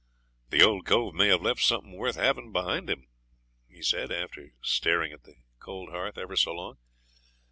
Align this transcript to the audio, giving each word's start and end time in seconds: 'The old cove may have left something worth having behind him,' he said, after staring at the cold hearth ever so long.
'The 0.49 0.63
old 0.63 0.83
cove 0.83 1.13
may 1.13 1.27
have 1.27 1.43
left 1.43 1.59
something 1.61 1.95
worth 1.95 2.15
having 2.15 2.51
behind 2.51 2.89
him,' 2.89 3.05
he 3.69 3.83
said, 3.83 4.11
after 4.11 4.51
staring 4.63 5.11
at 5.13 5.25
the 5.25 5.35
cold 5.59 5.91
hearth 5.91 6.17
ever 6.17 6.35
so 6.35 6.51
long. 6.53 6.79